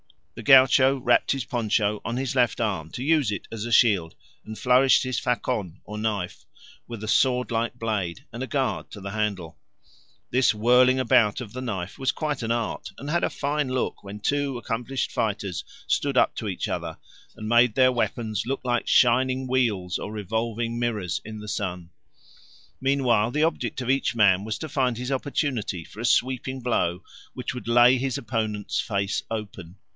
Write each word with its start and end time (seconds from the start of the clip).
The 0.33 0.43
gaucho 0.43 0.97
wrapped 0.97 1.33
his 1.33 1.45
poncho 1.45 2.01
on 2.03 2.17
his 2.17 2.35
left 2.35 2.59
arm 2.59 2.89
to 2.93 3.03
use 3.03 3.31
it 3.31 3.47
as 3.51 3.65
a 3.65 3.71
shield, 3.71 4.15
and 4.43 4.57
flourished 4.57 5.03
his 5.03 5.19
facon, 5.19 5.79
or 5.83 5.99
knife 5.99 6.47
with 6.87 7.03
a 7.03 7.07
sword 7.07 7.51
like 7.51 7.77
blade 7.77 8.25
and 8.33 8.41
a 8.41 8.47
guard 8.47 8.89
to 8.91 9.01
the 9.01 9.11
handle. 9.11 9.59
This 10.31 10.55
whirling 10.55 10.99
about 10.99 11.41
of 11.41 11.53
the 11.53 11.61
knife 11.61 11.99
was 11.99 12.11
quite 12.11 12.41
an 12.41 12.49
art, 12.51 12.89
and 12.97 13.11
had 13.11 13.23
a 13.23 13.29
fine 13.29 13.69
look 13.69 14.03
when 14.03 14.19
two 14.19 14.57
accomplished 14.57 15.11
fighters 15.11 15.63
stood 15.85 16.17
up 16.17 16.33
to 16.37 16.47
each 16.47 16.67
other 16.67 16.97
and 17.35 17.47
made 17.47 17.75
their 17.75 17.91
weapons 17.91 18.47
look 18.47 18.61
like 18.65 18.87
shining 18.87 19.47
wheels 19.47 19.99
or 19.99 20.11
revolving 20.11 20.79
mirrors 20.79 21.21
in 21.23 21.37
the 21.37 21.47
sun. 21.47 21.91
Meanwhile, 22.79 23.29
the 23.29 23.43
object 23.43 23.81
of 23.81 23.89
each 23.91 24.15
man 24.15 24.43
was 24.45 24.57
to 24.59 24.69
find 24.69 24.97
his 24.97 25.11
opportunity 25.11 25.83
for 25.83 25.99
a 25.99 26.05
sweeping 26.05 26.61
blow 26.61 27.03
which 27.35 27.53
would 27.53 27.67
lay 27.67 27.99
his 27.99 28.17
opponent's 28.17 28.79
face 28.79 29.21
open. 29.29 29.75